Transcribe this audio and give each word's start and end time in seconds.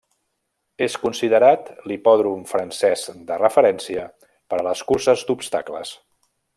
És 0.85 0.95
considerat 1.01 1.69
l'hipòdrom 1.91 2.41
francès 2.53 3.05
de 3.29 3.39
referència 3.45 4.09
per 4.27 4.63
a 4.63 4.67
les 4.71 4.85
curses 4.93 5.27
d'obstacles. 5.29 5.97